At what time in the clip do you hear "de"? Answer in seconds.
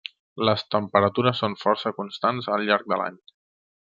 2.95-2.99